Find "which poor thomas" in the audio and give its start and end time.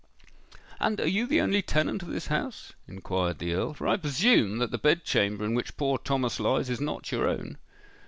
5.53-6.39